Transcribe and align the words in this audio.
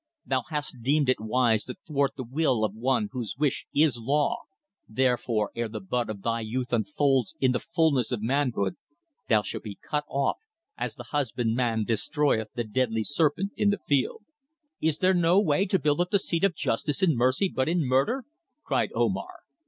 "Thou 0.25 0.41
hast 0.49 0.77
deemed 0.81 1.09
it 1.09 1.19
wise 1.19 1.63
to 1.65 1.75
thwart 1.85 2.13
the 2.17 2.23
will 2.23 2.63
of 2.65 2.73
one 2.73 3.09
whose 3.11 3.35
wish 3.37 3.67
is 3.71 3.99
law, 3.99 4.39
therefore 4.89 5.51
ere 5.55 5.69
the 5.69 5.79
bud 5.79 6.09
of 6.09 6.23
thy 6.23 6.39
youth 6.41 6.73
unfolds 6.73 7.35
in 7.39 7.51
the 7.51 7.59
fulness 7.59 8.11
of 8.11 8.19
manhood, 8.19 8.77
thou 9.29 9.43
shalt 9.43 9.61
be 9.63 9.77
cut 9.87 10.03
off 10.09 10.37
as 10.75 10.95
the 10.95 11.03
husbandman 11.13 11.83
destroyeth 11.85 12.47
the 12.55 12.63
deadly 12.63 13.03
serpent 13.03 13.51
in 13.55 13.69
the 13.69 13.77
field." 13.77 14.23
"Is 14.81 14.97
there 14.97 15.13
no 15.13 15.39
way 15.39 15.67
to 15.67 15.77
build 15.77 16.01
up 16.01 16.09
the 16.09 16.17
seat 16.17 16.43
of 16.43 16.55
justice 16.55 17.03
and 17.03 17.15
mercy 17.15 17.47
but 17.47 17.69
in 17.69 17.85
murder?" 17.85 18.23
cried 18.63 18.89
Omar. 18.95 19.41